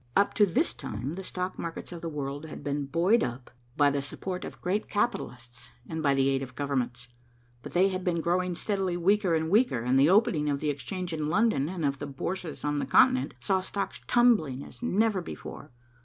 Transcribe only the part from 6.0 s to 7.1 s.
by the aid of the governments.